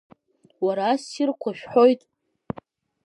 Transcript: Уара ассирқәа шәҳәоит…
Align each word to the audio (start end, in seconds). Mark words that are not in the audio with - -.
Уара 0.65 0.85
ассирқәа 0.93 1.51
шәҳәоит… 1.57 2.01